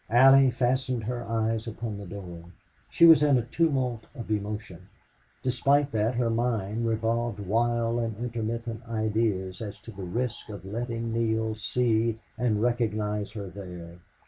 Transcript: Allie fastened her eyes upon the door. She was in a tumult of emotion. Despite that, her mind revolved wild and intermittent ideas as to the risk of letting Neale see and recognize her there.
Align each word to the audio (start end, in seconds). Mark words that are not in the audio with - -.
Allie 0.09 0.49
fastened 0.49 1.03
her 1.03 1.23
eyes 1.23 1.67
upon 1.67 1.99
the 1.99 2.07
door. 2.07 2.45
She 2.89 3.05
was 3.05 3.21
in 3.21 3.37
a 3.37 3.45
tumult 3.45 4.07
of 4.15 4.31
emotion. 4.31 4.89
Despite 5.43 5.91
that, 5.91 6.15
her 6.15 6.31
mind 6.31 6.87
revolved 6.87 7.39
wild 7.39 7.99
and 7.99 8.17
intermittent 8.17 8.81
ideas 8.89 9.61
as 9.61 9.77
to 9.81 9.91
the 9.91 10.01
risk 10.01 10.49
of 10.49 10.65
letting 10.65 11.13
Neale 11.13 11.53
see 11.53 12.19
and 12.35 12.63
recognize 12.63 13.33
her 13.33 13.47
there. 13.51 13.99